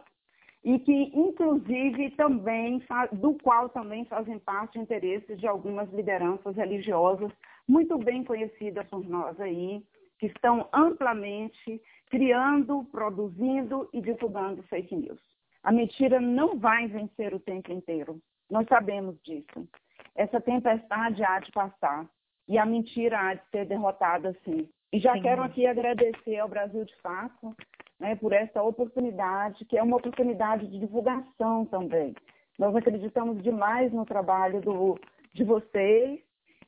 e 0.62 0.78
que, 0.78 0.92
inclusive, 1.14 2.10
também, 2.12 2.82
do 3.12 3.34
qual 3.42 3.68
também 3.70 4.04
fazem 4.04 4.38
parte 4.38 4.78
interesses 4.78 5.38
de 5.38 5.46
algumas 5.46 5.90
lideranças 5.92 6.54
religiosas 6.54 7.32
muito 7.66 7.96
bem 7.98 8.24
conhecidas 8.24 8.86
por 8.88 9.06
nós 9.08 9.40
aí, 9.40 9.82
que 10.18 10.26
estão 10.26 10.68
amplamente 10.72 11.80
criando, 12.10 12.84
produzindo 12.92 13.88
e 13.92 14.02
divulgando 14.02 14.62
fake 14.64 14.94
news. 14.94 15.20
A 15.62 15.72
mentira 15.72 16.20
não 16.20 16.58
vai 16.58 16.86
vencer 16.88 17.32
o 17.32 17.40
tempo 17.40 17.72
inteiro. 17.72 18.20
Nós 18.50 18.66
sabemos 18.68 19.16
disso. 19.22 19.66
Essa 20.14 20.40
tempestade 20.40 21.22
há 21.24 21.38
de 21.38 21.52
passar 21.52 22.06
e 22.48 22.58
a 22.58 22.66
mentira 22.66 23.18
há 23.18 23.34
de 23.34 23.48
ser 23.50 23.64
derrotada 23.66 24.36
sim. 24.44 24.68
E 24.92 24.98
já 24.98 25.14
sim. 25.14 25.22
quero 25.22 25.42
aqui 25.42 25.66
agradecer 25.66 26.38
ao 26.38 26.48
Brasil 26.48 26.84
de 26.84 26.96
Fato 26.96 27.54
né, 27.98 28.16
por 28.16 28.32
essa 28.32 28.62
oportunidade, 28.62 29.64
que 29.66 29.76
é 29.76 29.82
uma 29.82 29.96
oportunidade 29.96 30.66
de 30.66 30.80
divulgação 30.80 31.64
também. 31.66 32.14
Nós 32.58 32.74
acreditamos 32.74 33.42
demais 33.42 33.92
no 33.92 34.04
trabalho 34.04 34.60
do, 34.60 34.98
de 35.32 35.44
vocês 35.44 36.20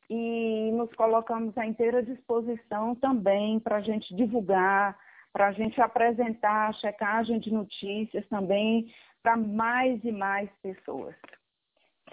e 0.09 0.71
nos 0.73 0.93
colocamos 0.93 1.57
à 1.57 1.65
inteira 1.65 2.03
disposição 2.03 2.95
também 2.95 3.59
para 3.59 3.77
a 3.77 3.81
gente 3.81 4.15
divulgar, 4.15 4.97
para 5.31 5.47
a 5.47 5.51
gente 5.51 5.81
apresentar 5.81 6.69
a 6.69 6.73
checagem 6.73 7.39
de 7.39 7.51
notícias 7.51 8.25
também 8.27 8.93
para 9.21 9.35
mais 9.35 10.03
e 10.03 10.11
mais 10.11 10.49
pessoas. 10.61 11.15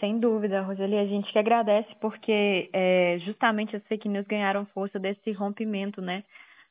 Sem 0.00 0.18
dúvida, 0.18 0.62
Roseli, 0.62 0.96
a 0.96 1.06
gente 1.06 1.30
que 1.30 1.38
agradece 1.38 1.94
porque 2.00 2.70
é, 2.72 3.18
justamente 3.20 3.76
as 3.76 3.86
fake 3.86 4.08
news 4.08 4.26
ganharam 4.26 4.64
força 4.66 4.98
desse 4.98 5.30
rompimento, 5.32 6.00
né, 6.00 6.24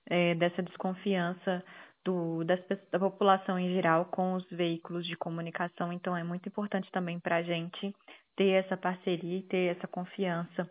é, 0.10 0.34
dessa 0.34 0.64
desconfiança 0.64 1.64
do, 2.04 2.44
das, 2.44 2.60
da 2.92 2.98
população 2.98 3.60
em 3.60 3.72
geral 3.72 4.06
com 4.06 4.34
os 4.34 4.50
veículos 4.50 5.06
de 5.06 5.16
comunicação. 5.16 5.94
Então, 5.94 6.18
é 6.18 6.24
muito 6.24 6.50
importante 6.50 6.92
também 6.92 7.20
para 7.20 7.38
a 7.38 7.44
gente 7.44 7.96
ter 8.36 8.50
essa 8.52 8.76
parceria 8.76 9.38
e 9.38 9.44
ter 9.44 9.76
essa 9.76 9.88
confiança. 9.88 10.68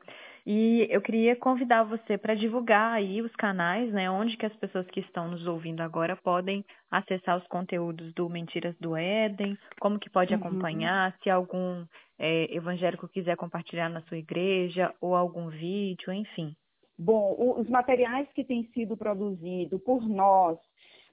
E 0.51 0.87
eu 0.89 1.03
queria 1.03 1.37
convidar 1.37 1.85
você 1.85 2.17
para 2.17 2.35
divulgar 2.35 2.95
aí 2.95 3.21
os 3.21 3.37
canais, 3.37 3.93
né, 3.93 4.11
onde 4.11 4.35
que 4.35 4.47
as 4.47 4.57
pessoas 4.57 4.87
que 4.87 5.01
estão 5.01 5.29
nos 5.29 5.47
ouvindo 5.47 5.83
agora 5.83 6.17
podem 6.17 6.65
acessar 6.91 7.37
os 7.37 7.47
conteúdos 7.49 8.15
do 8.15 8.31
Mentiras 8.31 8.75
do 8.81 8.97
Éden, 8.97 9.59
como 9.79 9.99
que 9.99 10.09
pode 10.09 10.33
uhum. 10.33 10.41
acompanhar, 10.41 11.15
se 11.23 11.29
algum 11.29 11.85
é, 12.19 12.57
evangélico 12.57 13.07
quiser 13.09 13.37
compartilhar 13.37 13.91
na 13.91 14.01
sua 14.05 14.17
igreja 14.17 14.91
ou 15.03 15.15
algum 15.15 15.51
vídeo, 15.51 16.11
enfim. 16.11 16.57
Bom, 16.99 17.37
os 17.59 17.69
materiais 17.69 18.27
que 18.33 18.43
têm 18.43 18.65
sido 18.73 18.97
produzidos 18.97 19.79
por 19.83 20.01
nós, 20.09 20.59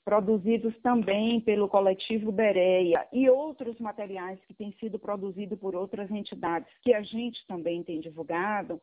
produzidos 0.05 0.73
também 0.81 1.41
pelo 1.41 1.67
coletivo 1.67 2.31
Bereia 2.31 3.05
e 3.11 3.29
outros 3.29 3.77
materiais 3.79 4.39
que 4.45 4.53
têm 4.53 4.71
sido 4.79 4.97
produzidos 4.97 5.59
por 5.59 5.75
outras 5.75 6.09
entidades 6.09 6.69
que 6.81 6.93
a 6.93 7.01
gente 7.01 7.45
também 7.47 7.83
tem 7.83 7.99
divulgado, 7.99 8.79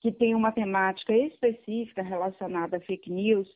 que 0.00 0.12
tem 0.12 0.34
uma 0.34 0.52
temática 0.52 1.16
específica 1.16 2.02
relacionada 2.02 2.76
a 2.76 2.80
fake 2.80 3.10
news, 3.10 3.48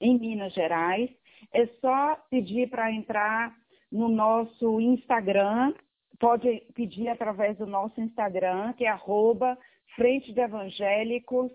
em 0.00 0.18
Minas 0.18 0.52
Gerais, 0.52 1.10
é 1.52 1.66
só 1.80 2.16
pedir 2.28 2.68
para 2.68 2.92
entrar 2.92 3.56
no 3.90 4.08
nosso 4.08 4.80
Instagram, 4.80 5.72
pode 6.18 6.62
pedir 6.74 7.08
através 7.08 7.56
do 7.58 7.66
nosso 7.66 8.00
Instagram, 8.00 8.72
que 8.74 8.84
é 8.84 8.88
arroba 8.88 9.58
Frente 9.94 10.32
de 10.32 10.40
Evangélicos 10.40 11.50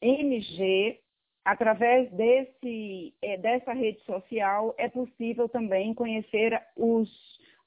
MG. 0.00 1.00
Através 1.44 2.10
desse, 2.12 3.14
eh, 3.22 3.38
dessa 3.38 3.72
rede 3.72 4.00
social 4.00 4.74
é 4.76 4.88
possível 4.88 5.48
também 5.48 5.94
conhecer 5.94 6.60
os 6.76 7.08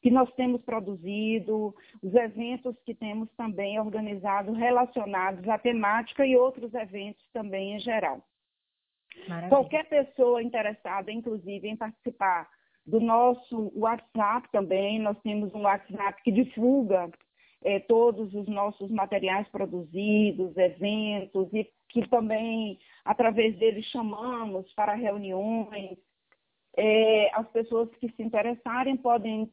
que 0.01 0.09
nós 0.11 0.31
temos 0.33 0.61
produzido, 0.61 1.75
os 2.01 2.13
eventos 2.13 2.75
que 2.85 2.93
temos 2.93 3.29
também 3.37 3.79
organizados 3.79 4.55
relacionados 4.57 5.47
à 5.47 5.57
temática 5.57 6.25
e 6.25 6.35
outros 6.35 6.73
eventos 6.73 7.23
também 7.31 7.75
em 7.75 7.79
geral. 7.79 8.21
Maravilha. 9.27 9.49
Qualquer 9.49 9.87
pessoa 9.87 10.41
interessada, 10.41 11.11
inclusive, 11.11 11.67
em 11.67 11.75
participar 11.75 12.49
do 12.85 12.99
nosso 12.99 13.71
WhatsApp 13.75 14.49
também. 14.51 14.99
Nós 14.99 15.17
temos 15.21 15.53
um 15.53 15.61
WhatsApp 15.61 16.21
que 16.23 16.31
divulga 16.31 17.09
é, 17.63 17.79
todos 17.79 18.33
os 18.33 18.47
nossos 18.47 18.89
materiais 18.89 19.47
produzidos, 19.49 20.55
eventos, 20.57 21.53
e 21.53 21.69
que 21.89 22.07
também, 22.09 22.79
através 23.05 23.57
dele, 23.57 23.83
chamamos 23.83 24.71
para 24.73 24.93
reuniões. 24.93 25.97
É, 26.75 27.29
as 27.35 27.47
pessoas 27.49 27.89
que 27.95 28.09
se 28.09 28.23
interessarem 28.23 28.95
podem, 28.95 29.51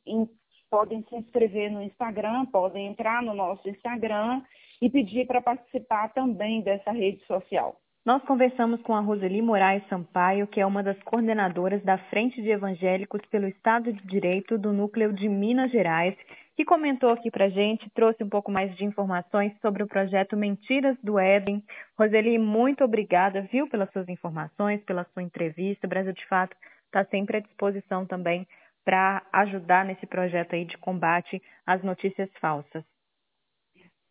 podem 0.70 1.04
se 1.08 1.16
inscrever 1.16 1.70
no 1.70 1.82
Instagram, 1.82 2.46
podem 2.46 2.86
entrar 2.86 3.22
no 3.22 3.34
nosso 3.34 3.68
Instagram 3.68 4.42
e 4.80 4.88
pedir 4.88 5.26
para 5.26 5.42
participar 5.42 6.12
também 6.14 6.62
dessa 6.62 6.92
rede 6.92 7.24
social. 7.26 7.76
Nós 8.08 8.22
conversamos 8.22 8.80
com 8.80 8.94
a 8.94 9.00
Roseli 9.00 9.42
Moraes 9.42 9.86
Sampaio, 9.86 10.46
que 10.46 10.58
é 10.58 10.64
uma 10.64 10.82
das 10.82 10.98
coordenadoras 11.02 11.82
da 11.82 11.98
Frente 12.08 12.40
de 12.40 12.48
Evangélicos 12.48 13.20
pelo 13.30 13.46
Estado 13.46 13.92
de 13.92 14.02
Direito 14.06 14.56
do 14.56 14.72
Núcleo 14.72 15.12
de 15.12 15.28
Minas 15.28 15.70
Gerais, 15.70 16.16
que 16.56 16.64
comentou 16.64 17.10
aqui 17.10 17.30
para 17.30 17.50
gente, 17.50 17.90
trouxe 17.90 18.24
um 18.24 18.28
pouco 18.30 18.50
mais 18.50 18.74
de 18.76 18.84
informações 18.86 19.52
sobre 19.60 19.82
o 19.82 19.86
projeto 19.86 20.38
Mentiras 20.38 20.96
do 21.04 21.18
Éden. 21.18 21.62
Roseli, 21.98 22.38
muito 22.38 22.82
obrigada, 22.82 23.42
viu, 23.52 23.68
pelas 23.68 23.92
suas 23.92 24.08
informações, 24.08 24.82
pela 24.84 25.04
sua 25.12 25.22
entrevista. 25.22 25.86
O 25.86 25.90
Brasil 25.90 26.14
de 26.14 26.26
Fato 26.28 26.56
está 26.86 27.04
sempre 27.10 27.36
à 27.36 27.40
disposição 27.40 28.06
também 28.06 28.48
para 28.86 29.22
ajudar 29.34 29.84
nesse 29.84 30.06
projeto 30.06 30.54
aí 30.54 30.64
de 30.64 30.78
combate 30.78 31.42
às 31.66 31.82
notícias 31.82 32.30
falsas. 32.40 32.82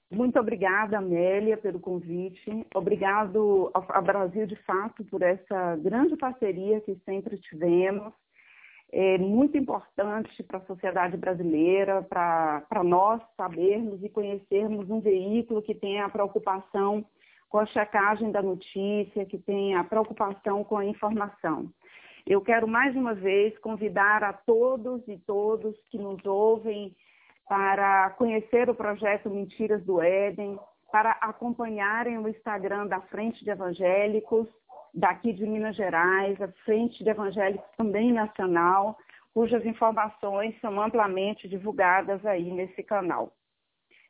Muito 0.09 0.39
obrigada, 0.39 0.97
Amélia, 0.97 1.57
pelo 1.57 1.79
convite. 1.79 2.65
Obrigado 2.73 3.69
ao 3.73 4.01
Brasil 4.01 4.47
de 4.47 4.55
Fato 4.63 5.03
por 5.05 5.21
essa 5.21 5.75
grande 5.75 6.15
parceria 6.15 6.79
que 6.79 6.95
sempre 7.03 7.37
tivemos. 7.37 8.13
É 8.89 9.17
muito 9.17 9.57
importante 9.57 10.41
para 10.43 10.59
a 10.59 10.65
sociedade 10.65 11.17
brasileira, 11.17 12.01
para 12.03 12.83
nós 12.85 13.21
sabermos 13.35 14.01
e 14.01 14.07
conhecermos 14.07 14.89
um 14.89 15.01
veículo 15.01 15.61
que 15.61 15.75
tem 15.75 15.99
a 15.99 16.07
preocupação 16.07 17.05
com 17.49 17.59
a 17.59 17.65
checagem 17.65 18.31
da 18.31 18.41
notícia, 18.41 19.25
que 19.25 19.37
tem 19.37 19.75
a 19.75 19.83
preocupação 19.83 20.63
com 20.63 20.77
a 20.77 20.85
informação. 20.85 21.69
Eu 22.25 22.41
quero 22.41 22.67
mais 22.67 22.95
uma 22.95 23.13
vez 23.13 23.57
convidar 23.59 24.23
a 24.23 24.31
todos 24.31 25.05
e 25.07 25.17
todos 25.17 25.75
que 25.89 25.97
nos 25.97 26.25
ouvem 26.25 26.95
para 27.47 28.09
conhecer 28.11 28.69
o 28.69 28.75
projeto 28.75 29.29
Mentiras 29.29 29.83
do 29.85 30.01
Éden, 30.01 30.59
para 30.91 31.11
acompanharem 31.21 32.17
o 32.17 32.27
Instagram 32.27 32.87
da 32.87 33.01
Frente 33.01 33.43
de 33.43 33.49
Evangélicos, 33.49 34.47
daqui 34.93 35.31
de 35.31 35.45
Minas 35.45 35.75
Gerais, 35.75 36.41
a 36.41 36.47
Frente 36.65 37.03
de 37.03 37.09
Evangélicos 37.09 37.69
também 37.77 38.11
nacional, 38.11 38.97
cujas 39.33 39.65
informações 39.65 40.59
são 40.59 40.81
amplamente 40.81 41.47
divulgadas 41.47 42.25
aí 42.25 42.51
nesse 42.51 42.83
canal. 42.83 43.31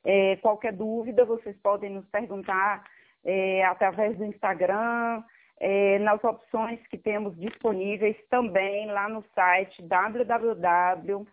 É, 0.04 0.38
qualquer 0.38 0.74
dúvida, 0.74 1.26
vocês 1.26 1.56
podem 1.58 1.90
nos 1.90 2.08
perguntar 2.08 2.86
é, 3.26 3.66
através 3.66 4.18
do 4.18 4.24
Instagram, 4.24 5.24
é, 5.60 6.00
nas 6.00 6.24
opções 6.24 6.80
que 6.88 6.98
temos 6.98 7.36
disponíveis 7.38 8.16
também 8.30 8.88
lá 8.88 9.10
no 9.10 9.24
site 9.36 9.82
www 9.84 11.28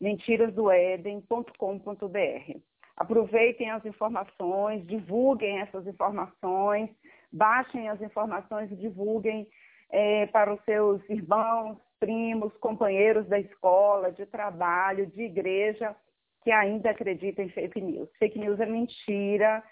mentirasdoeden.com.br. 0.00 2.58
Aproveitem 2.96 3.70
as 3.70 3.84
informações, 3.84 4.86
divulguem 4.86 5.60
essas 5.60 5.86
informações, 5.86 6.90
baixem 7.32 7.88
as 7.88 8.00
informações 8.00 8.70
e 8.70 8.76
divulguem 8.76 9.48
é, 9.90 10.26
para 10.26 10.54
os 10.54 10.62
seus 10.64 11.02
irmãos, 11.10 11.78
primos, 11.98 12.56
companheiros 12.58 13.26
da 13.28 13.38
escola, 13.38 14.12
de 14.12 14.26
trabalho, 14.26 15.06
de 15.06 15.22
igreja, 15.22 15.94
que 16.42 16.50
ainda 16.50 16.90
acreditam 16.90 17.44
em 17.44 17.48
fake 17.48 17.80
news. 17.80 18.08
Fake 18.18 18.38
news 18.38 18.60
é 18.60 18.66
mentira 18.66 19.62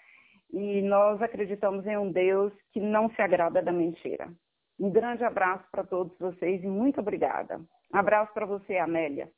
e 0.51 0.81
nós 0.81 1.21
acreditamos 1.21 1.85
em 1.85 1.97
um 1.97 2.11
Deus 2.11 2.51
que 2.71 2.79
não 2.79 3.09
se 3.11 3.21
agrada 3.21 3.61
da 3.61 3.71
mentira. 3.71 4.29
Um 4.79 4.89
grande 4.89 5.23
abraço 5.23 5.65
para 5.71 5.83
todos 5.83 6.17
vocês 6.17 6.63
e 6.63 6.67
muito 6.67 6.99
obrigada. 6.99 7.61
Um 7.93 7.97
abraço 7.97 8.33
para 8.33 8.45
você, 8.45 8.77
Amélia. 8.77 9.29